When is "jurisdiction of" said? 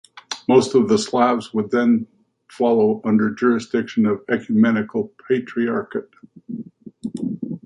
3.35-4.21